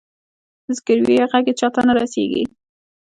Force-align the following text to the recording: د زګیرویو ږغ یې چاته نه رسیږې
د 0.65 0.67
زګیرویو 0.77 1.29
ږغ 1.31 1.45
یې 1.49 1.53
چاته 1.59 1.81
نه 1.87 1.93
رسیږې 1.99 2.43